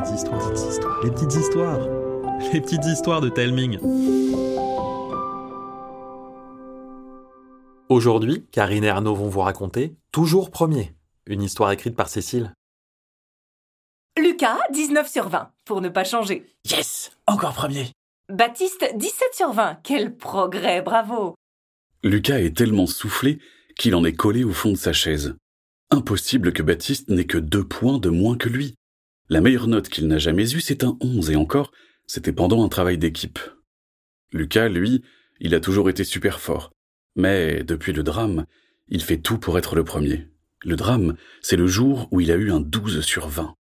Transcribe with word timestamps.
petites 0.00 0.14
histoires, 0.14 1.02
les 1.02 1.10
petites 1.10 1.34
histoires, 1.34 1.88
les 2.52 2.60
petites 2.60 2.84
histoires 2.86 3.20
de 3.20 3.28
Telming. 3.28 3.78
Aujourd'hui, 7.88 8.46
Karine 8.50 8.84
et 8.84 8.88
Arnaud 8.88 9.14
vont 9.14 9.28
vous 9.28 9.40
raconter 9.40 9.94
Toujours 10.12 10.50
premier, 10.50 10.94
une 11.26 11.42
histoire 11.42 11.70
écrite 11.72 11.96
par 11.96 12.08
Cécile. 12.08 12.54
Lucas, 14.18 14.58
19 14.72 15.08
sur 15.08 15.28
20, 15.28 15.50
pour 15.64 15.80
ne 15.80 15.88
pas 15.88 16.04
changer. 16.04 16.46
Yes 16.70 17.10
Encore 17.26 17.54
premier 17.54 17.90
Baptiste, 18.30 18.92
17 18.94 19.34
sur 19.34 19.52
20. 19.52 19.80
Quel 19.82 20.16
progrès, 20.16 20.82
bravo 20.82 21.34
Lucas 22.02 22.38
est 22.38 22.56
tellement 22.56 22.86
soufflé 22.86 23.38
qu'il 23.76 23.94
en 23.94 24.04
est 24.04 24.14
collé 24.14 24.44
au 24.44 24.52
fond 24.52 24.70
de 24.70 24.76
sa 24.76 24.92
chaise. 24.92 25.34
Impossible 25.90 26.52
que 26.52 26.62
Baptiste 26.62 27.08
n'ait 27.10 27.26
que 27.26 27.38
deux 27.38 27.64
points 27.64 27.98
de 27.98 28.08
moins 28.08 28.36
que 28.36 28.48
lui. 28.48 28.76
La 29.30 29.40
meilleure 29.40 29.68
note 29.68 29.88
qu'il 29.88 30.08
n'a 30.08 30.18
jamais 30.18 30.54
eue, 30.54 30.60
c'est 30.60 30.82
un 30.82 30.98
11, 31.00 31.30
et 31.30 31.36
encore, 31.36 31.70
c'était 32.08 32.32
pendant 32.32 32.64
un 32.64 32.68
travail 32.68 32.98
d'équipe. 32.98 33.38
Lucas, 34.32 34.68
lui, 34.68 35.02
il 35.38 35.54
a 35.54 35.60
toujours 35.60 35.88
été 35.88 36.02
super 36.02 36.40
fort. 36.40 36.72
Mais 37.14 37.62
depuis 37.62 37.92
le 37.92 38.02
drame, 38.02 38.44
il 38.88 39.04
fait 39.04 39.18
tout 39.18 39.38
pour 39.38 39.56
être 39.56 39.76
le 39.76 39.84
premier. 39.84 40.26
Le 40.64 40.74
drame, 40.74 41.14
c'est 41.42 41.56
le 41.56 41.68
jour 41.68 42.08
où 42.10 42.20
il 42.20 42.32
a 42.32 42.34
eu 42.34 42.50
un 42.50 42.58
12 42.58 43.02
sur 43.02 43.28
20. 43.28 43.54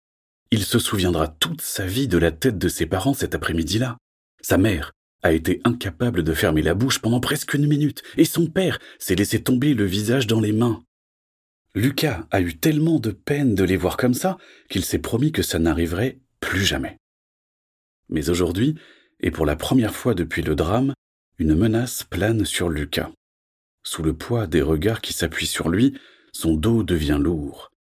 Il 0.53 0.63
se 0.63 0.79
souviendra 0.79 1.27
toute 1.27 1.63
sa 1.63 1.85
vie 1.85 2.07
de 2.07 2.19
la 2.19 2.31
tête 2.31 2.59
de 2.59 2.69
ses 2.69 2.87
parents 2.87 3.15
cet 3.15 3.35
après-midi-là. 3.35 3.97
Sa 4.43 4.59
mère 4.59 4.93
a 5.25 5.33
été 5.33 5.61
incapable 5.65 6.23
de 6.23 6.33
fermer 6.33 6.63
la 6.63 6.75
bouche 6.75 7.01
pendant 7.01 7.19
presque 7.19 7.55
une 7.55 7.67
minute, 7.67 8.05
et 8.17 8.25
son 8.25 8.47
père 8.47 8.79
s'est 9.01 9.17
laissé 9.17 9.43
tomber 9.43 9.75
le 9.75 9.85
visage 9.85 10.29
dans 10.29 10.41
les 10.41 10.53
mains. 10.53 10.86
Lucas 11.77 12.27
a 12.31 12.41
eu 12.41 12.57
tellement 12.57 12.99
de 12.99 13.11
peine 13.11 13.55
de 13.55 13.63
les 13.63 13.77
voir 13.77 13.99
comme 13.99 14.15
ça 14.15 14.39
qu'il 14.71 14.83
s'est 14.83 14.99
promis 14.99 15.31
que 15.31 15.43
ça 15.43 15.59
n'arriverait 15.59 16.19
plus 16.41 16.65
jamais. 16.65 16.97
Mais 18.09 18.31
aujourd'hui, 18.31 18.77
et 19.21 19.31
pour 19.31 19.45
la 19.45 19.57
première 19.57 19.95
fois 19.95 20.15
depuis 20.15 20.41
le 20.41 20.55
drame, 20.55 20.95
une 21.39 21.55
menace 21.55 22.03
plane 22.03 22.47
sur 22.47 22.71
Lucas. 22.71 23.11
Sous 23.83 24.03
le 24.03 24.15
poids 24.15 24.47
des 24.47 24.63
regards 24.63 25.03
qui 25.03 25.13
s'appuient 25.13 25.47
sur 25.47 25.69
lui, 25.69 25.93
son 26.33 26.55
dos 26.55 26.83
devient 26.83 27.19
lourd. 27.21 27.71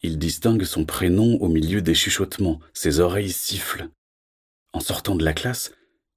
Il 0.00 0.18
distingue 0.18 0.64
son 0.64 0.86
prénom 0.86 1.36
au 1.42 1.48
milieu 1.48 1.82
des 1.82 1.94
chuchotements, 1.94 2.58
ses 2.72 3.00
oreilles 3.00 3.32
sifflent. 3.32 3.90
En 4.72 4.80
sortant 4.80 5.14
de 5.14 5.26
la 5.26 5.34
classe, 5.34 5.74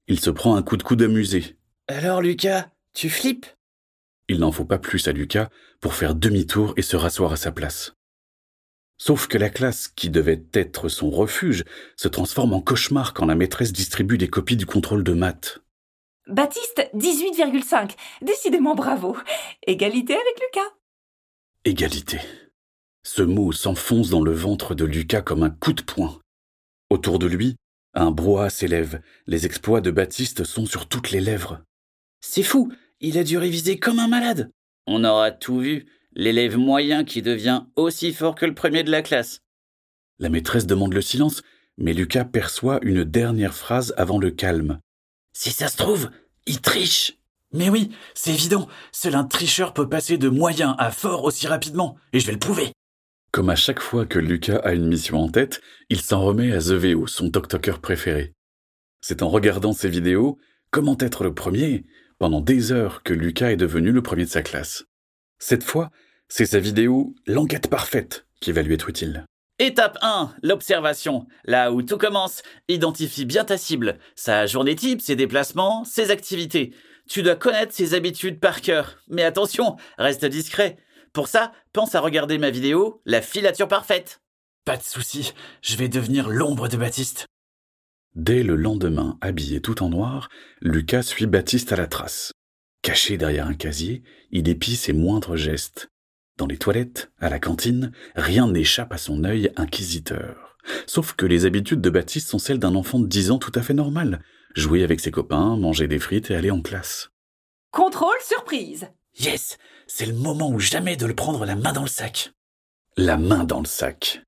il 0.08 0.22
se 0.22 0.30
prend 0.30 0.55
un 0.55 0.64
coup 0.64 0.77
de 0.77 0.83
coude 0.83 1.02
amusé. 1.02 1.58
Alors 1.89 2.22
Lucas, 2.22 2.72
tu 2.94 3.09
flippes? 3.09 3.47
Il 4.27 4.39
n'en 4.39 4.52
faut 4.52 4.66
pas 4.66 4.79
plus 4.79 5.07
à 5.07 5.11
Lucas 5.11 5.49
pour 5.81 5.95
faire 5.95 6.16
demi-tour 6.16 6.73
et 6.77 6.81
se 6.81 6.95
rasseoir 6.95 7.33
à 7.33 7.38
sa 7.38 7.52
place. 7.52 7.93
Sauf 8.97 9.27
que 9.27 9.38
la 9.38 9.49
classe, 9.49 9.89
qui 9.89 10.09
devait 10.09 10.43
être 10.53 10.88
son 10.88 11.09
refuge, 11.09 11.65
se 11.97 12.07
transforme 12.07 12.53
en 12.53 12.61
cauchemar 12.61 13.13
quand 13.13 13.25
la 13.25 13.35
maîtresse 13.35 13.73
distribue 13.73 14.17
des 14.17 14.30
copies 14.30 14.55
du 14.55 14.65
contrôle 14.65 15.03
de 15.03 15.13
maths. 15.13 15.59
Baptiste, 16.27 16.89
18,5. 16.93 17.95
Décidément 18.21 18.75
bravo. 18.75 19.17
Égalité 19.67 20.13
avec 20.13 20.39
Lucas. 20.39 20.69
Égalité. 21.65 22.19
Ce 23.03 23.21
mot 23.21 23.52
s'enfonce 23.52 24.09
dans 24.09 24.21
le 24.21 24.31
ventre 24.31 24.73
de 24.73 24.85
Lucas 24.85 25.21
comme 25.21 25.43
un 25.43 25.49
coup 25.49 25.73
de 25.73 25.81
poing. 25.81 26.19
Autour 26.89 27.19
de 27.19 27.27
lui, 27.27 27.58
un 27.93 28.11
brouhaha 28.11 28.49
s'élève. 28.49 29.02
Les 29.27 29.45
exploits 29.45 29.81
de 29.81 29.91
Baptiste 29.91 30.45
sont 30.45 30.65
sur 30.65 30.87
toutes 30.87 31.11
les 31.11 31.19
lèvres. 31.19 31.61
C'est 32.21 32.43
fou, 32.43 32.71
il 33.03 33.17
a 33.17 33.23
dû 33.23 33.37
réviser 33.37 33.77
comme 33.77 33.99
un 33.99 34.07
malade. 34.07 34.49
On 34.87 35.03
aura 35.03 35.29
tout 35.29 35.59
vu. 35.59 35.85
L'élève 36.15 36.57
moyen 36.57 37.03
qui 37.03 37.21
devient 37.21 37.63
aussi 37.75 38.13
fort 38.13 38.35
que 38.35 38.45
le 38.45 38.53
premier 38.53 38.83
de 38.83 38.91
la 38.91 39.01
classe. 39.01 39.41
La 40.19 40.29
maîtresse 40.29 40.65
demande 40.65 40.93
le 40.93 41.01
silence, 41.01 41.41
mais 41.77 41.93
Lucas 41.93 42.23
perçoit 42.23 42.79
une 42.83 43.03
dernière 43.03 43.55
phrase 43.55 43.93
avant 43.97 44.19
le 44.19 44.31
calme. 44.31 44.79
Si 45.33 45.51
ça 45.51 45.67
se 45.67 45.77
trouve, 45.77 46.11
il 46.45 46.61
triche. 46.61 47.17
Mais 47.51 47.69
oui, 47.69 47.91
c'est 48.13 48.33
évident. 48.33 48.67
Seul 48.92 49.15
un 49.15 49.25
tricheur 49.25 49.73
peut 49.73 49.89
passer 49.89 50.17
de 50.17 50.30
moyen 50.30 50.75
à 50.77 50.92
fort 50.92 51.23
aussi 51.23 51.47
rapidement, 51.47 51.97
et 52.13 52.19
je 52.19 52.27
vais 52.27 52.33
le 52.33 52.39
prouver. 52.39 52.71
Comme 53.31 53.49
à 53.49 53.55
chaque 53.55 53.80
fois 53.81 54.05
que 54.05 54.19
Lucas 54.19 54.61
a 54.63 54.73
une 54.73 54.87
mission 54.87 55.17
en 55.17 55.30
tête, 55.30 55.61
il 55.89 55.99
s'en 55.99 56.21
remet 56.21 56.53
à 56.53 56.59
The 56.59 56.73
VO, 56.73 57.08
son 57.08 57.31
TokToker 57.31 57.81
préféré. 57.81 58.33
C'est 59.02 59.23
en 59.23 59.30
regardant 59.30 59.73
ses 59.73 59.89
vidéos, 59.89 60.37
comment 60.69 60.97
être 60.99 61.23
le 61.23 61.33
premier, 61.33 61.86
pendant 62.23 62.39
des 62.39 62.72
heures 62.72 63.04
que 63.04 63.14
Lucas 63.14 63.52
est 63.52 63.58
devenu 63.58 63.92
le 63.92 64.02
premier 64.02 64.23
de 64.23 64.30
sa 64.30 64.42
classe. 64.42 64.86
Cette 65.39 65.66
fois, 65.66 65.89
c'est 66.30 66.45
sa 66.45 66.60
vidéo 66.60 67.14
L'enquête 67.28 67.70
parfaite 67.70 68.28
qui 68.39 68.54
va 68.54 68.61
lui 68.61 68.76
être 68.76 68.88
utile. 68.88 69.26
Étape 69.60 69.98
1, 70.02 70.34
l'observation. 70.42 71.28
Là 71.44 71.73
où 71.73 71.82
tout 71.82 71.98
commence, 71.98 72.42
identifie 72.70 73.26
bien 73.26 73.44
ta 73.44 73.58
cible, 73.58 73.98
sa 74.16 74.45
journée 74.45 74.78
type, 74.78 75.02
ses 75.02 75.17
déplacements, 75.17 75.84
ses 75.84 76.11
activités. 76.11 76.73
Tu 77.10 77.23
dois 77.23 77.36
connaître 77.36 77.73
ses 77.73 77.94
habitudes 77.94 78.40
par 78.40 78.61
cœur. 78.61 79.00
Mais 79.10 79.23
attention, 79.23 79.76
reste 79.98 80.23
discret. 80.23 80.78
Pour 81.11 81.28
ça, 81.28 81.52
pense 81.73 81.94
à 81.94 82.00
regarder 82.00 82.38
ma 82.38 82.52
vidéo 82.52 83.02
La 83.05 83.22
filature 83.22 83.67
parfaite. 83.67 84.22
Pas 84.64 84.78
de 84.78 84.84
souci, 84.84 85.34
je 85.61 85.76
vais 85.76 85.90
devenir 85.90 86.30
l'ombre 86.30 86.70
de 86.70 86.78
Baptiste. 86.78 87.26
Dès 88.15 88.43
le 88.43 88.55
lendemain, 88.55 89.17
habillé 89.21 89.59
tout 89.59 89.81
en 89.81 89.89
noir, 89.89 90.29
Lucas 90.61 91.01
suit 91.01 91.25
Baptiste 91.25 91.71
à 91.71 91.75
la 91.75 91.87
trace. 91.87 92.31
Caché 92.83 93.17
derrière 93.17 93.47
un 93.47 93.55
casier, 93.55 94.03
il 94.29 94.47
épie 94.49 94.75
ses 94.75 94.93
moindres 94.93 95.35
gestes. 95.35 95.89
Dans 96.37 96.45
les 96.45 96.57
toilettes, 96.57 97.11
à 97.19 97.29
la 97.29 97.39
cantine, 97.39 97.91
rien 98.15 98.47
n'échappe 98.47 98.93
à 98.93 98.97
son 98.97 99.23
œil 99.23 99.51
inquisiteur. 99.55 100.57
Sauf 100.85 101.13
que 101.13 101.25
les 101.25 101.45
habitudes 101.45 101.81
de 101.81 101.89
Baptiste 101.89 102.29
sont 102.29 102.39
celles 102.39 102.59
d'un 102.59 102.75
enfant 102.75 102.99
de 102.99 103.07
dix 103.07 103.31
ans 103.31 103.39
tout 103.39 103.51
à 103.55 103.61
fait 103.61 103.73
normal. 103.73 104.23
Jouer 104.55 104.83
avec 104.83 104.99
ses 104.99 105.11
copains, 105.11 105.57
manger 105.57 105.87
des 105.87 105.99
frites 105.99 106.30
et 106.30 106.35
aller 106.35 106.51
en 106.51 106.61
classe. 106.61 107.09
Contrôle 107.71 108.19
surprise. 108.21 108.87
Yes, 109.17 109.57
c'est 109.87 110.05
le 110.05 110.13
moment 110.13 110.51
ou 110.51 110.59
jamais 110.59 110.95
de 110.95 111.07
le 111.07 111.15
prendre 111.15 111.45
la 111.45 111.55
main 111.55 111.73
dans 111.73 111.81
le 111.81 111.87
sac. 111.87 112.33
La 112.95 113.17
main 113.17 113.43
dans 113.43 113.59
le 113.59 113.65
sac. 113.65 114.21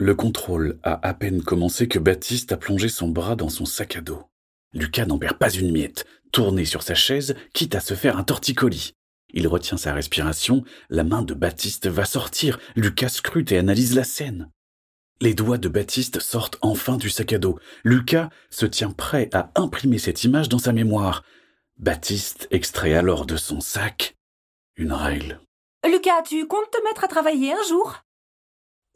Le 0.00 0.14
contrôle 0.14 0.78
a 0.82 1.06
à 1.06 1.12
peine 1.12 1.42
commencé 1.42 1.86
que 1.86 1.98
Baptiste 1.98 2.52
a 2.52 2.56
plongé 2.56 2.88
son 2.88 3.08
bras 3.08 3.36
dans 3.36 3.50
son 3.50 3.66
sac 3.66 3.96
à 3.96 4.00
dos. 4.00 4.22
Lucas 4.72 5.04
n'en 5.04 5.18
perd 5.18 5.36
pas 5.36 5.50
une 5.50 5.72
miette, 5.72 6.06
tourné 6.32 6.64
sur 6.64 6.82
sa 6.82 6.94
chaise, 6.94 7.36
quitte 7.52 7.74
à 7.74 7.80
se 7.80 7.92
faire 7.92 8.16
un 8.16 8.24
torticolis. 8.24 8.94
Il 9.34 9.46
retient 9.46 9.76
sa 9.76 9.92
respiration, 9.92 10.64
la 10.88 11.04
main 11.04 11.20
de 11.20 11.34
Baptiste 11.34 11.86
va 11.86 12.06
sortir, 12.06 12.58
Lucas 12.76 13.10
scrute 13.10 13.52
et 13.52 13.58
analyse 13.58 13.94
la 13.94 14.04
scène. 14.04 14.50
Les 15.20 15.34
doigts 15.34 15.58
de 15.58 15.68
Baptiste 15.68 16.18
sortent 16.20 16.56
enfin 16.62 16.96
du 16.96 17.10
sac 17.10 17.34
à 17.34 17.38
dos. 17.38 17.58
Lucas 17.84 18.30
se 18.48 18.64
tient 18.64 18.92
prêt 18.92 19.28
à 19.34 19.52
imprimer 19.54 19.98
cette 19.98 20.24
image 20.24 20.48
dans 20.48 20.58
sa 20.58 20.72
mémoire. 20.72 21.24
Baptiste 21.76 22.48
extrait 22.50 22.94
alors 22.94 23.26
de 23.26 23.36
son 23.36 23.60
sac 23.60 24.16
une 24.76 24.94
règle. 24.94 25.42
Lucas, 25.86 26.22
tu 26.22 26.46
comptes 26.46 26.70
te 26.70 26.82
mettre 26.84 27.04
à 27.04 27.08
travailler 27.08 27.52
un 27.52 27.68
jour? 27.68 27.98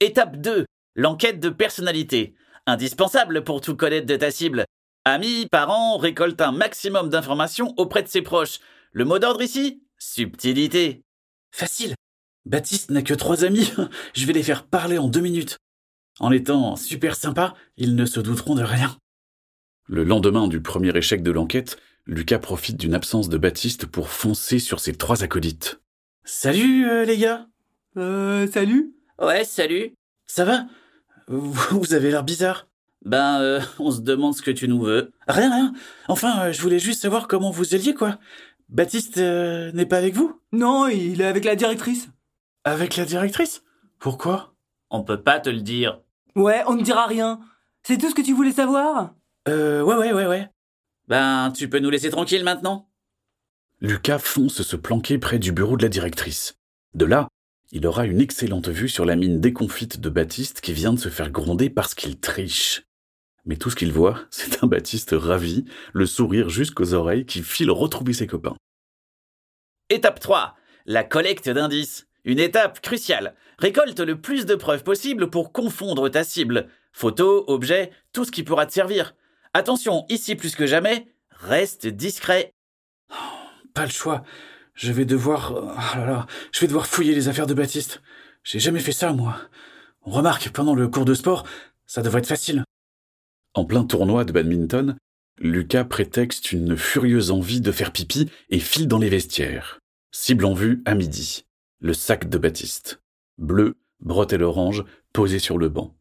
Étape 0.01 0.39
2. 0.39 0.65
L'enquête 0.97 1.41
de 1.41 1.49
personnalité. 1.49 2.35
Indispensable 2.67 3.43
pour 3.43 3.61
tout 3.61 3.77
connaître 3.77 4.07
de 4.07 4.17
ta 4.17 4.31
cible. 4.31 4.65
Amis, 5.05 5.47
parents, 5.51 5.99
récolte 5.99 6.41
un 6.41 6.53
maximum 6.53 7.09
d'informations 7.09 7.75
auprès 7.77 8.03
de 8.03 8.09
ses 8.09 8.23
proches. 8.23 8.61
Le 8.93 9.05
mot 9.05 9.19
d'ordre 9.19 9.43
ici 9.43 9.83
Subtilité. 9.99 11.03
Facile. 11.51 11.95
Baptiste 12.47 12.91
n'a 12.91 13.03
que 13.03 13.15
trois 13.15 13.45
amis. 13.45 13.73
Je 14.15 14.27
vais 14.27 14.33
les 14.33 14.43
faire 14.43 14.67
parler 14.67 14.99
en 14.99 15.09
deux 15.09 15.21
minutes. 15.21 15.59
En 16.21 16.31
étant 16.31 16.77
super 16.77 17.17
sympa, 17.17 17.55
ils 17.77 17.97
ne 17.97 18.07
se 18.07 18.21
douteront 18.21 18.55
de 18.55 18.63
rien. 18.63 18.97
Le 19.87 20.05
lendemain 20.05 20.47
du 20.47 20.63
premier 20.63 20.97
échec 20.97 21.23
de 21.23 21.33
l'enquête, 21.33 21.77
Lucas 22.07 22.39
profite 22.39 22.77
d'une 22.77 22.95
absence 22.95 23.29
de 23.29 23.37
Baptiste 23.37 23.87
pour 23.87 24.11
foncer 24.11 24.59
sur 24.59 24.79
ses 24.79 24.95
trois 24.95 25.25
acolytes. 25.25 25.81
Salut 26.25 26.89
euh, 26.89 27.05
les 27.05 27.19
gars. 27.19 27.49
Euh, 27.97 28.47
salut. 28.47 28.95
Ouais, 29.19 29.45
salut. 29.45 29.95
Ça 30.27 30.45
va? 30.45 30.67
Vous 31.29 31.95
avez 31.95 32.11
l'air 32.11 32.25
bizarre. 32.25 32.67
Ben, 33.05 33.41
euh, 33.41 33.61
on 33.79 33.91
se 33.91 34.01
demande 34.01 34.35
ce 34.35 34.43
que 34.43 34.51
tu 34.51 34.69
nous 34.69 34.81
veux. 34.81 35.13
Rien, 35.29 35.51
rien. 35.51 35.73
Enfin, 36.09 36.41
euh, 36.41 36.53
je 36.53 36.61
voulais 36.61 36.79
juste 36.79 37.03
savoir 37.03 37.29
comment 37.29 37.51
vous 37.51 37.75
alliez, 37.75 37.95
quoi. 37.95 38.19
Baptiste 38.69 39.19
euh, 39.19 39.71
n'est 39.73 39.87
pas 39.87 39.99
avec 39.99 40.15
vous? 40.15 40.41
Non, 40.53 40.89
il 40.89 41.21
est 41.21 41.27
avec 41.27 41.45
la 41.45 41.55
directrice. 41.55 42.09
Avec 42.65 42.97
la 42.97 43.05
directrice? 43.05 43.63
Pourquoi? 43.99 44.55
On 44.91 45.03
peut 45.03 45.21
pas 45.21 45.39
te 45.39 45.51
le 45.51 45.61
dire. 45.61 46.01
Ouais, 46.35 46.63
on 46.67 46.75
ne 46.75 46.83
dira 46.83 47.07
rien. 47.07 47.41
C'est 47.83 47.99
tout 47.99 48.09
ce 48.09 48.15
que 48.15 48.23
tu 48.23 48.33
voulais 48.33 48.53
savoir? 48.53 49.15
Euh, 49.49 49.83
ouais, 49.83 49.97
ouais, 49.97 50.13
ouais, 50.13 50.27
ouais. 50.27 50.49
Ben, 51.09 51.53
tu 51.55 51.69
peux 51.69 51.79
nous 51.79 51.91
laisser 51.91 52.11
tranquille 52.11 52.45
maintenant 52.45 52.89
Lucas 53.81 54.19
fonce 54.19 54.63
se 54.63 54.77
planquer 54.77 55.19
près 55.19 55.39
du 55.39 55.53
bureau 55.53 55.77
de 55.77 55.83
la 55.83 55.91
directrice. 55.91 56.57
De 56.95 57.05
là, 57.05 57.29
il 57.75 57.89
aura 57.89 58.07
une 58.07 58.21
excellente 58.21 58.69
vue 58.69 58.89
sur 58.89 59.05
la 59.05 59.17
mine 59.17 59.41
déconfite 59.41 59.99
de 59.99 60.09
Baptiste 60.09 60.61
qui 60.61 60.73
vient 60.73 60.93
de 60.93 60.99
se 60.99 61.09
faire 61.09 61.31
gronder 61.31 61.69
parce 61.69 61.97
qu'il 61.97 62.21
triche. 62.21 62.85
Mais 63.47 63.57
tout 63.57 63.69
ce 63.69 63.75
qu'il 63.75 63.93
voit, 63.93 64.21
c'est 64.31 64.63
un 64.63 64.69
Baptiste 64.69 65.13
ravi, 65.13 65.65
le 65.93 66.07
sourire 66.07 66.49
jusqu'aux 66.49 66.95
oreilles 66.95 67.27
qui 67.27 67.43
file 67.43 67.73
retrouver 67.73 68.13
ses 68.13 68.29
copains. 68.29 68.55
Étape 69.91 70.21
3. 70.21 70.55
La 70.87 71.03
collecte 71.03 71.51
d'indices. 71.51 72.07
Une 72.25 72.39
étape 72.39 72.81
cruciale. 72.81 73.35
Récolte 73.59 74.01
le 74.01 74.21
plus 74.21 74.47
de 74.47 74.55
preuves 74.55 74.85
possible 74.85 75.29
pour 75.29 75.53
confondre 75.53 76.09
ta 76.09 76.23
cible. 76.23 76.69
Photos, 76.93 77.43
objets, 77.49 77.91
tout 78.13 78.25
ce 78.25 78.31
qui 78.31 78.45
pourra 78.45 78.67
te 78.67 78.73
servir. 78.73 79.17
Attention, 79.53 80.07
ici 80.09 80.37
plus 80.37 80.55
que 80.55 80.67
jamais, 80.67 81.09
reste 81.31 81.89
discret. 81.89 82.53
Pas 83.75 83.85
le 83.85 83.91
choix. 83.91 84.23
Je 84.75 84.93
vais 84.93 85.05
devoir. 85.05 85.53
Oh 85.55 85.99
là 85.99 86.07
là, 86.07 86.27
je 86.53 86.61
vais 86.61 86.67
devoir 86.67 86.87
fouiller 86.87 87.15
les 87.15 87.29
affaires 87.29 87.47
de 87.47 87.55
Baptiste. 87.55 88.03
J'ai 88.43 88.59
jamais 88.59 88.81
fait 88.81 88.93
ça, 88.93 89.13
moi. 89.13 89.41
On 90.03 90.11
remarque, 90.11 90.51
pendant 90.51 90.75
le 90.75 90.89
cours 90.89 91.05
de 91.05 91.15
sport, 91.15 91.47
ça 91.87 92.03
devrait 92.03 92.19
être 92.19 92.27
facile. 92.27 92.65
En 93.55 93.65
plein 93.65 93.85
tournoi 93.85 94.25
de 94.25 94.33
badminton, 94.33 94.97
Lucas 95.39 95.85
prétexte 95.85 96.53
une 96.53 96.77
furieuse 96.77 97.31
envie 97.31 97.61
de 97.61 97.73
faire 97.73 97.93
pipi 97.93 98.31
et 98.51 98.59
file 98.59 98.89
dans 98.89 98.99
les 98.99 99.09
vestiaires. 99.09 99.79
Cible 100.11 100.45
en 100.45 100.55
vue 100.55 100.83
à 100.85 100.95
midi. 100.95 101.45
Le 101.81 101.95
sac 101.95 102.29
de 102.29 102.39
Baptiste. 102.39 103.01
Bleu, 103.39 103.77
bretelle 104.01 104.43
orange, 104.43 104.85
posé 105.13 105.39
sur 105.39 105.59
le 105.59 105.69
banc. 105.69 105.97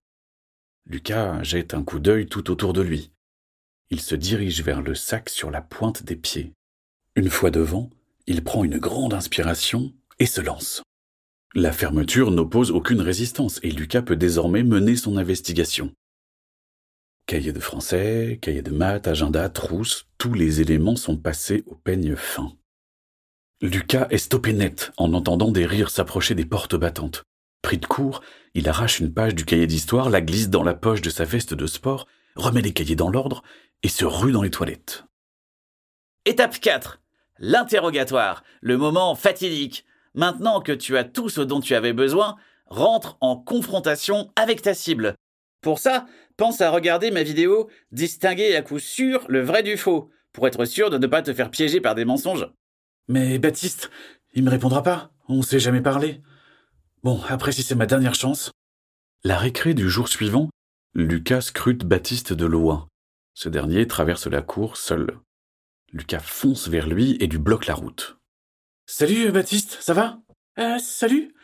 Lucas 0.86 1.42
jette 1.44 1.74
un 1.74 1.84
coup 1.84 2.00
d'œil 2.00 2.26
tout 2.26 2.52
autour 2.52 2.74
de 2.74 2.82
lui. 2.82 3.12
Il 3.90 4.02
se 4.02 4.16
dirige 4.16 4.64
vers 4.64 4.82
le 4.82 4.96
sac 4.96 5.30
sur 5.30 5.50
la 5.50 5.62
pointe 5.62 6.04
des 6.04 6.16
pieds. 6.16 6.54
Une 7.16 7.30
fois 7.30 7.52
devant, 7.52 7.90
il 8.28 8.44
prend 8.44 8.64
une 8.64 8.78
grande 8.78 9.14
inspiration 9.14 9.94
et 10.20 10.26
se 10.26 10.42
lance. 10.42 10.84
La 11.56 11.72
fermeture 11.72 12.32
n'oppose 12.32 12.72
aucune 12.72 13.02
résistance 13.02 13.60
et 13.64 13.72
Lucas 13.72 14.02
peut 14.02 14.16
désormais 14.16 14.64
mener 14.64 14.96
son 14.96 15.18
investigation. 15.18 15.92
Cahier 17.26 17.54
de 17.54 17.60
français, 17.60 18.40
cahier 18.42 18.62
de 18.62 18.72
maths, 18.72 19.08
agenda, 19.08 19.48
trousse, 19.50 20.08
tous 20.18 20.34
les 20.34 20.62
éléments 20.62 20.96
sont 20.96 21.18
passés 21.18 21.64
au 21.68 21.76
peigne 21.76 22.16
fin. 22.16 22.54
Lucas 23.62 24.08
est 24.10 24.18
stoppé 24.18 24.52
net 24.52 24.92
en 24.98 25.14
entendant 25.14 25.52
des 25.52 25.66
rires 25.66 25.90
s'approcher 25.90 26.36
des 26.36 26.46
portes 26.46 26.76
battantes. 26.76 27.24
Pris 27.62 27.78
de 27.78 27.86
court, 27.86 28.22
il 28.56 28.68
arrache 28.68 29.00
une 29.00 29.14
page 29.14 29.36
du 29.36 29.46
cahier 29.46 29.68
d'histoire, 29.68 30.10
la 30.10 30.22
glisse 30.22 30.50
dans 30.50 30.64
la 30.64 30.74
poche 30.74 31.02
de 31.02 31.10
sa 31.10 31.24
veste 31.24 31.54
de 31.54 31.66
sport, 31.66 32.08
remet 32.36 32.62
les 32.62 32.74
cahiers 32.74 32.98
dans 32.98 33.10
l'ordre 33.10 33.42
et 33.84 33.90
se 33.90 34.06
rue 34.06 34.32
dans 34.32 34.42
les 34.42 34.52
toilettes. 34.52 35.06
Étape 36.26 36.60
4. 36.60 37.03
L'interrogatoire, 37.46 38.42
le 38.62 38.78
moment 38.78 39.16
fatidique. 39.16 39.84
Maintenant 40.14 40.62
que 40.62 40.72
tu 40.72 40.96
as 40.96 41.04
tout 41.04 41.28
ce 41.28 41.42
dont 41.42 41.60
tu 41.60 41.76
avais 41.76 41.92
besoin, 41.92 42.38
rentre 42.68 43.18
en 43.20 43.36
confrontation 43.36 44.32
avec 44.38 44.62
ta 44.62 44.74
cible. 44.74 45.16
Pour 45.60 45.80
ça, 45.80 46.06
pense 46.38 46.62
à 46.62 46.70
regarder 46.70 47.12
ma 47.12 47.22
vidéo 47.22 47.70
Distinguer 47.92 48.56
à 48.56 48.62
coup 48.62 48.80
sûr 48.80 49.26
le 49.28 49.42
vrai 49.42 49.62
du 49.62 49.76
faux, 49.76 50.10
pour 50.32 50.48
être 50.48 50.64
sûr 50.64 50.90
de 50.90 50.98
ne 50.98 51.06
pas 51.06 51.22
te 51.22 51.34
faire 51.34 51.52
piéger 51.52 51.82
par 51.82 51.96
des 51.96 52.06
mensonges. 52.06 52.48
Mais 53.10 53.40
Baptiste, 53.40 53.92
il 54.34 54.46
me 54.46 54.50
répondra 54.50 54.82
pas. 54.82 55.12
On 55.28 55.42
s'est 55.42 55.60
jamais 55.60 55.82
parlé. 55.82 56.22
Bon, 57.04 57.20
après, 57.28 57.52
si 57.52 57.62
c'est 57.62 57.76
ma 57.76 57.88
dernière 57.88 58.16
chance. 58.16 58.52
La 59.26 59.38
récré 59.38 59.74
du 59.74 59.90
jour 59.90 60.08
suivant, 60.08 60.48
Lucas 60.94 61.42
scrute 61.42 61.84
Baptiste 61.84 62.32
de 62.32 62.46
loin. 62.46 62.88
Ce 63.34 63.50
dernier 63.50 63.86
traverse 63.86 64.28
la 64.28 64.42
cour 64.42 64.78
seul. 64.78 65.20
Lucas 65.94 66.20
fonce 66.20 66.70
vers 66.70 66.88
lui 66.88 67.18
et 67.20 67.28
lui 67.28 67.38
bloque 67.38 67.68
la 67.68 67.76
route. 67.76 68.18
Salut 68.88 69.32
Baptiste, 69.32 69.78
ça 69.80 69.94
va? 69.94 70.20
Euh, 70.58 70.80
salut? 70.80 71.36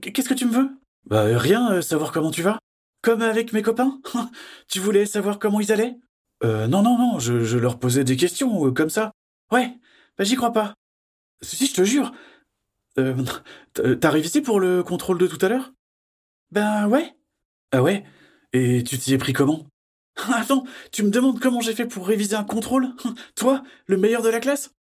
Qu'est-ce 0.00 0.28
que 0.28 0.34
tu 0.34 0.44
me 0.44 0.52
veux? 0.52 0.70
Bah 1.06 1.24
rien, 1.38 1.72
euh, 1.72 1.82
savoir 1.82 2.12
comment 2.12 2.30
tu 2.30 2.42
vas. 2.42 2.58
Comme 3.02 3.22
avec 3.22 3.52
mes 3.52 3.62
copains? 3.62 4.00
Tu 4.68 4.78
voulais 4.78 5.06
savoir 5.06 5.38
comment 5.38 5.60
ils 5.60 5.72
allaient? 5.72 5.96
Euh, 6.42 6.66
non, 6.66 6.82
non, 6.82 6.98
non, 6.98 7.18
je, 7.18 7.56
leur 7.56 7.78
posais 7.78 8.04
des 8.04 8.16
questions, 8.16 8.66
euh, 8.66 8.72
comme 8.72 8.90
ça. 8.90 9.12
Ouais, 9.50 9.74
bah 10.18 10.24
j'y 10.24 10.36
crois 10.36 10.52
pas. 10.52 10.74
Si, 11.40 11.66
je 11.66 11.74
te 11.74 11.84
jure. 11.84 12.12
Euh, 12.98 13.24
révisé 14.02 14.42
pour 14.42 14.60
le 14.60 14.82
contrôle 14.82 15.18
de 15.18 15.26
tout 15.26 15.44
à 15.44 15.48
l'heure? 15.48 15.72
Ben 16.50 16.86
ouais. 16.88 17.14
Ah 17.72 17.82
ouais? 17.82 18.04
Et 18.52 18.84
tu 18.84 18.98
t'y 18.98 19.14
es 19.14 19.18
pris 19.18 19.32
comment? 19.32 19.66
Attends, 20.16 20.64
tu 20.92 21.02
me 21.02 21.10
demandes 21.10 21.40
comment 21.40 21.60
j'ai 21.60 21.74
fait 21.74 21.86
pour 21.86 22.06
réviser 22.06 22.36
un 22.36 22.44
contrôle? 22.44 22.88
Toi, 23.34 23.62
le 23.86 23.96
meilleur 23.96 24.22
de 24.22 24.28
la 24.28 24.40
classe? 24.40 24.72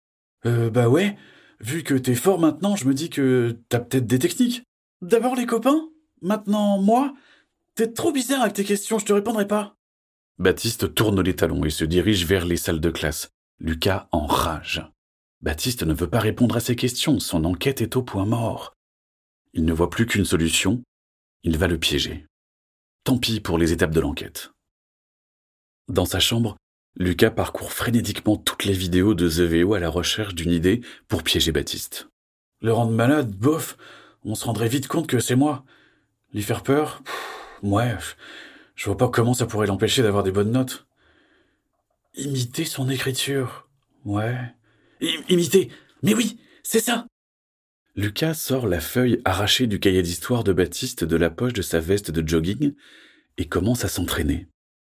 Euh, 0.45 0.69
bah 0.69 0.89
ouais. 0.89 1.17
Vu 1.59 1.83
que 1.83 1.93
t'es 1.93 2.15
fort 2.15 2.39
maintenant, 2.39 2.75
je 2.75 2.85
me 2.85 2.93
dis 2.93 3.09
que 3.09 3.57
t'as 3.69 3.79
peut-être 3.79 4.05
des 4.05 4.19
techniques. 4.19 4.63
D'abord 5.01 5.35
les 5.35 5.45
copains, 5.45 5.89
maintenant 6.21 6.77
moi. 6.81 7.13
T'es 7.75 7.91
trop 7.91 8.11
bizarre 8.11 8.41
avec 8.41 8.53
tes 8.53 8.63
questions, 8.63 8.99
je 8.99 9.05
te 9.05 9.13
répondrai 9.13 9.47
pas. 9.47 9.75
Baptiste 10.37 10.93
tourne 10.93 11.21
les 11.21 11.35
talons 11.35 11.63
et 11.63 11.69
se 11.69 11.85
dirige 11.85 12.25
vers 12.25 12.45
les 12.45 12.57
salles 12.57 12.79
de 12.79 12.89
classe. 12.89 13.29
Lucas 13.59 14.07
enrage. 14.11 14.85
Baptiste 15.41 15.83
ne 15.83 15.93
veut 15.93 16.09
pas 16.09 16.19
répondre 16.19 16.55
à 16.57 16.59
ses 16.59 16.75
questions, 16.75 17.19
son 17.19 17.45
enquête 17.45 17.81
est 17.81 17.95
au 17.95 18.03
point 18.03 18.25
mort. 18.25 18.73
Il 19.53 19.65
ne 19.65 19.73
voit 19.73 19.89
plus 19.89 20.05
qu'une 20.05 20.25
solution, 20.25 20.81
il 21.43 21.57
va 21.57 21.67
le 21.67 21.77
piéger. 21.77 22.25
Tant 23.03 23.17
pis 23.17 23.39
pour 23.39 23.57
les 23.57 23.71
étapes 23.71 23.93
de 23.93 23.99
l'enquête. 23.99 24.51
Dans 25.89 26.05
sa 26.05 26.19
chambre, 26.19 26.55
Lucas 26.95 27.31
parcourt 27.31 27.73
frénétiquement 27.73 28.37
toutes 28.37 28.63
les 28.63 28.73
vidéos 28.73 29.13
de 29.13 29.27
The 29.27 29.73
à 29.75 29.79
la 29.79 29.89
recherche 29.89 30.35
d'une 30.35 30.51
idée 30.51 30.81
pour 31.07 31.23
piéger 31.23 31.51
Baptiste. 31.51 32.07
Le 32.61 32.71
rendre 32.71 32.91
malade, 32.91 33.31
bof, 33.31 33.77
on 34.23 34.35
se 34.35 34.45
rendrait 34.45 34.69
vite 34.69 34.87
compte 34.87 35.07
que 35.07 35.19
c'est 35.19 35.35
moi. 35.35 35.65
Lui 36.33 36.41
faire 36.41 36.63
peur, 36.63 37.01
pff, 37.03 37.61
ouais, 37.63 37.95
je 38.75 38.85
vois 38.85 38.97
pas 38.97 39.09
comment 39.09 39.33
ça 39.33 39.45
pourrait 39.45 39.67
l'empêcher 39.67 40.03
d'avoir 40.03 40.23
des 40.23 40.31
bonnes 40.31 40.51
notes. 40.51 40.87
Imiter 42.15 42.63
son 42.63 42.89
écriture, 42.89 43.67
ouais. 44.05 44.37
Imiter, 45.29 45.69
mais 46.01 46.13
oui, 46.13 46.39
c'est 46.63 46.79
ça. 46.79 47.07
Lucas 47.95 48.35
sort 48.35 48.67
la 48.67 48.79
feuille 48.79 49.21
arrachée 49.25 49.67
du 49.67 49.79
cahier 49.79 50.01
d'histoire 50.01 50.43
de 50.43 50.53
Baptiste 50.53 51.03
de 51.03 51.15
la 51.17 51.29
poche 51.29 51.53
de 51.53 51.61
sa 51.61 51.79
veste 51.79 52.09
de 52.11 52.27
jogging 52.27 52.73
et 53.37 53.47
commence 53.47 53.83
à 53.83 53.89
s'entraîner. 53.89 54.47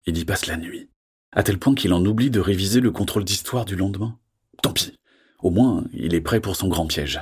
Il 0.05 0.17
y 0.17 0.25
passe 0.25 0.47
la 0.47 0.57
nuit, 0.57 0.89
à 1.31 1.43
tel 1.43 1.57
point 1.57 1.75
qu'il 1.75 1.93
en 1.93 2.05
oublie 2.05 2.29
de 2.29 2.39
réviser 2.39 2.81
le 2.81 2.91
contrôle 2.91 3.23
d'histoire 3.23 3.65
du 3.65 3.75
lendemain. 3.75 4.19
Tant 4.61 4.73
pis, 4.73 4.95
au 5.39 5.49
moins 5.49 5.85
il 5.93 6.13
est 6.13 6.21
prêt 6.21 6.41
pour 6.41 6.55
son 6.55 6.67
grand 6.67 6.87
piège. 6.87 7.21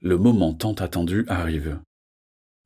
Le 0.00 0.18
moment 0.18 0.54
tant 0.54 0.74
attendu 0.74 1.24
arrive. 1.28 1.80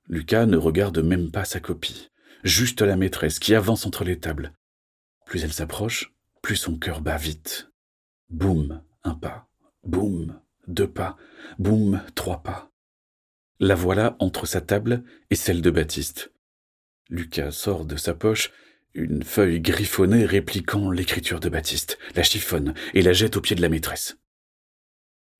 Lucas 0.08 0.46
ne 0.46 0.56
regarde 0.56 0.98
même 0.98 1.30
pas 1.30 1.44
sa 1.44 1.60
copie, 1.60 2.08
juste 2.42 2.82
la 2.82 2.96
maîtresse 2.96 3.38
qui 3.38 3.54
avance 3.54 3.86
entre 3.86 4.02
les 4.02 4.18
tables. 4.18 4.52
Plus 5.26 5.44
elle 5.44 5.52
s'approche, 5.52 6.12
plus 6.42 6.56
son 6.56 6.76
cœur 6.76 7.00
bat 7.00 7.16
vite. 7.16 7.70
Boum, 8.30 8.82
un 9.04 9.14
pas. 9.14 9.48
Boum, 9.84 10.40
deux 10.66 10.90
pas. 10.90 11.16
Boum, 11.58 12.02
trois 12.14 12.42
pas. 12.42 12.70
La 13.58 13.74
voilà 13.74 14.16
entre 14.20 14.46
sa 14.46 14.60
table 14.60 15.04
et 15.28 15.34
celle 15.34 15.62
de 15.62 15.70
Baptiste. 15.70 16.32
Lucas 17.10 17.50
sort 17.50 17.84
de 17.84 17.96
sa 17.96 18.14
poche 18.14 18.50
une 18.94 19.22
feuille 19.22 19.60
griffonnée 19.60 20.24
répliquant 20.24 20.90
l'écriture 20.90 21.40
de 21.40 21.48
Baptiste, 21.48 21.98
la 22.16 22.22
chiffonne 22.22 22.74
et 22.94 23.02
la 23.02 23.12
jette 23.12 23.36
aux 23.36 23.40
pieds 23.40 23.56
de 23.56 23.62
la 23.62 23.68
maîtresse. 23.68 24.16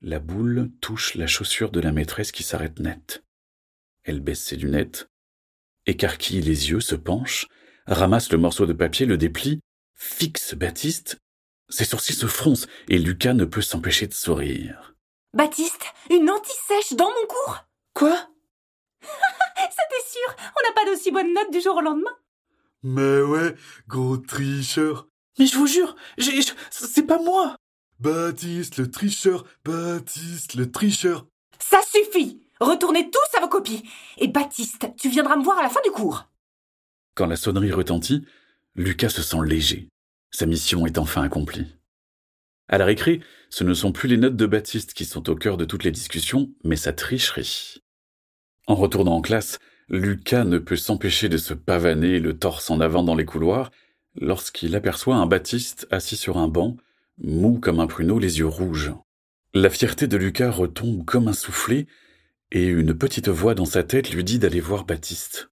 La 0.01 0.19
boule 0.19 0.71
touche 0.81 1.15
la 1.15 1.27
chaussure 1.27 1.71
de 1.71 1.79
la 1.79 1.91
maîtresse 1.91 2.31
qui 2.31 2.43
s'arrête 2.43 2.79
net. 2.79 3.23
Elle 4.03 4.19
baisse 4.19 4.43
ses 4.43 4.55
lunettes, 4.55 5.09
écarquille 5.85 6.41
les 6.41 6.71
yeux, 6.71 6.79
se 6.79 6.95
penche, 6.95 7.47
ramasse 7.85 8.31
le 8.31 8.37
morceau 8.37 8.65
de 8.65 8.73
papier, 8.73 9.05
le 9.05 9.17
déplie, 9.17 9.59
fixe 9.95 10.55
Baptiste. 10.55 11.17
Ses 11.69 11.85
sourcils 11.85 12.15
se 12.15 12.25
froncent 12.25 12.67
et 12.89 12.97
Lucas 12.97 13.33
ne 13.33 13.45
peut 13.45 13.61
s'empêcher 13.61 14.07
de 14.07 14.13
sourire. 14.13 14.95
Baptiste, 15.33 15.85
une 16.09 16.29
anti-sèche 16.29 16.93
dans 16.93 17.09
mon 17.09 17.27
cours? 17.27 17.65
Quoi? 17.93 18.29
C'était 19.01 20.07
sûr, 20.09 20.35
on 20.39 20.67
n'a 20.67 20.73
pas 20.73 20.85
d'aussi 20.85 21.11
bonne 21.11 21.33
note 21.33 21.51
du 21.51 21.61
jour 21.61 21.75
au 21.75 21.81
lendemain. 21.81 22.15
Mais 22.83 23.21
ouais, 23.21 23.55
gros 23.87 24.17
tricheur. 24.17 25.07
Mais 25.37 25.45
je 25.45 25.55
vous 25.55 25.67
jure, 25.67 25.95
j'ai, 26.17 26.39
c'est 26.71 27.05
pas 27.05 27.21
moi 27.21 27.55
Baptiste 27.99 28.77
le 28.77 28.89
tricheur, 28.89 29.45
Baptiste 29.63 30.55
le 30.55 30.71
tricheur. 30.71 31.27
Ça 31.59 31.79
suffit 31.83 32.41
Retournez 32.59 33.09
tous 33.09 33.37
à 33.37 33.41
vos 33.41 33.47
copies 33.47 33.83
Et 34.17 34.27
Baptiste, 34.27 34.87
tu 34.97 35.09
viendras 35.09 35.35
me 35.35 35.43
voir 35.43 35.59
à 35.59 35.63
la 35.63 35.69
fin 35.69 35.79
du 35.83 35.91
cours 35.91 36.25
Quand 37.15 37.27
la 37.27 37.35
sonnerie 37.35 37.71
retentit, 37.71 38.25
Lucas 38.75 39.09
se 39.09 39.21
sent 39.21 39.37
léger. 39.45 39.87
Sa 40.31 40.45
mission 40.45 40.85
est 40.85 40.97
enfin 40.97 41.23
accomplie. 41.23 41.75
À 42.67 42.77
la 42.77 42.85
récré, 42.85 43.21
ce 43.49 43.63
ne 43.63 43.73
sont 43.73 43.91
plus 43.91 44.07
les 44.07 44.17
notes 44.17 44.37
de 44.37 44.45
Baptiste 44.45 44.93
qui 44.93 45.05
sont 45.05 45.29
au 45.29 45.35
cœur 45.35 45.57
de 45.57 45.65
toutes 45.65 45.83
les 45.83 45.91
discussions, 45.91 46.49
mais 46.63 46.77
sa 46.77 46.93
tricherie. 46.93 47.83
En 48.65 48.75
retournant 48.75 49.17
en 49.17 49.21
classe, 49.21 49.59
Lucas 49.91 50.45
ne 50.45 50.57
peut 50.57 50.77
s'empêcher 50.77 51.27
de 51.27 51.35
se 51.35 51.53
pavaner 51.53 52.19
le 52.19 52.37
torse 52.37 52.71
en 52.71 52.79
avant 52.79 53.03
dans 53.03 53.13
les 53.13 53.25
couloirs 53.25 53.71
lorsqu'il 54.15 54.73
aperçoit 54.73 55.17
un 55.17 55.25
Baptiste 55.25 55.85
assis 55.91 56.15
sur 56.15 56.37
un 56.37 56.47
banc, 56.47 56.77
mou 57.17 57.59
comme 57.59 57.81
un 57.81 57.87
pruneau, 57.87 58.17
les 58.17 58.39
yeux 58.39 58.47
rouges. 58.47 58.93
La 59.53 59.69
fierté 59.69 60.07
de 60.07 60.15
Lucas 60.15 60.49
retombe 60.49 61.03
comme 61.03 61.27
un 61.27 61.33
soufflet, 61.33 61.87
et 62.51 62.67
une 62.67 62.97
petite 62.97 63.27
voix 63.27 63.53
dans 63.53 63.65
sa 63.65 63.83
tête 63.83 64.11
lui 64.11 64.23
dit 64.23 64.39
d'aller 64.39 64.61
voir 64.61 64.85
Baptiste. 64.85 65.51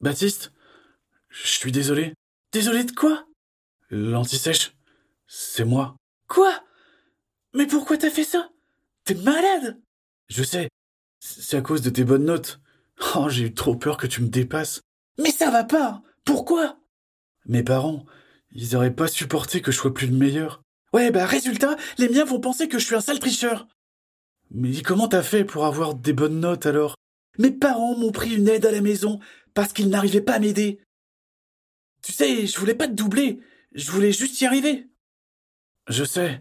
Baptiste? 0.00 0.54
Je 1.28 1.48
suis 1.48 1.72
désolé. 1.72 2.14
Désolé 2.52 2.84
de 2.84 2.92
quoi? 2.92 3.26
L'antisèche, 3.90 4.72
c'est 5.26 5.66
moi. 5.66 5.94
Quoi? 6.26 6.64
Mais 7.52 7.66
pourquoi 7.66 7.98
t'as 7.98 8.10
fait 8.10 8.24
ça? 8.24 8.48
T'es 9.04 9.14
malade? 9.14 9.78
Je 10.28 10.42
sais, 10.42 10.70
c'est 11.20 11.58
à 11.58 11.60
cause 11.60 11.82
de 11.82 11.90
tes 11.90 12.04
bonnes 12.04 12.24
notes. 12.24 12.60
Oh, 13.14 13.28
j'ai 13.28 13.44
eu 13.44 13.54
trop 13.54 13.76
peur 13.76 13.96
que 13.96 14.06
tu 14.06 14.22
me 14.22 14.28
dépasses. 14.28 14.80
Mais 15.18 15.30
ça 15.30 15.50
va 15.50 15.64
pas 15.64 16.02
Pourquoi? 16.24 16.78
Mes 17.46 17.62
parents, 17.62 18.04
ils 18.52 18.76
auraient 18.76 18.94
pas 18.94 19.08
supporté 19.08 19.60
que 19.62 19.72
je 19.72 19.78
sois 19.78 19.94
plus 19.94 20.06
le 20.06 20.16
meilleur. 20.16 20.62
Ouais, 20.92 21.10
bah 21.10 21.26
résultat, 21.26 21.76
les 21.98 22.08
miens 22.08 22.24
vont 22.24 22.40
penser 22.40 22.68
que 22.68 22.78
je 22.78 22.84
suis 22.84 22.94
un 22.94 23.00
sale 23.00 23.18
tricheur. 23.18 23.68
Mais 24.50 24.80
comment 24.82 25.08
t'as 25.08 25.22
fait 25.22 25.44
pour 25.44 25.66
avoir 25.66 25.94
des 25.94 26.12
bonnes 26.12 26.40
notes 26.40 26.66
alors? 26.66 26.96
Mes 27.38 27.50
parents 27.50 27.96
m'ont 27.96 28.12
pris 28.12 28.34
une 28.34 28.48
aide 28.48 28.66
à 28.66 28.72
la 28.72 28.80
maison 28.80 29.20
parce 29.54 29.72
qu'ils 29.72 29.90
n'arrivaient 29.90 30.20
pas 30.20 30.34
à 30.34 30.38
m'aider. 30.38 30.80
Tu 32.02 32.12
sais, 32.12 32.46
je 32.46 32.58
voulais 32.58 32.74
pas 32.74 32.88
te 32.88 32.92
doubler, 32.92 33.40
je 33.74 33.90
voulais 33.90 34.12
juste 34.12 34.40
y 34.40 34.46
arriver. 34.46 34.86
Je 35.88 36.04
sais. 36.04 36.40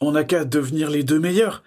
On 0.00 0.12
n'a 0.12 0.24
qu'à 0.24 0.44
devenir 0.44 0.90
les 0.90 1.04
deux 1.04 1.18
meilleurs. 1.18 1.62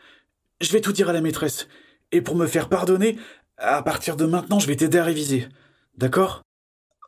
Je 0.62 0.72
vais 0.72 0.82
tout 0.82 0.92
dire 0.92 1.10
à 1.10 1.14
la 1.14 1.22
maîtresse. 1.22 1.68
Et 2.12 2.22
pour 2.22 2.36
me 2.36 2.48
faire 2.48 2.70
pardonner, 2.70 3.18
à 3.60 3.82
partir 3.84 4.16
de 4.16 4.26
maintenant, 4.26 4.60
je 4.60 4.68
vais 4.68 4.76
t'aider 4.76 5.00
à 5.00 5.04
réviser. 5.04 5.48
D'accord? 5.98 6.42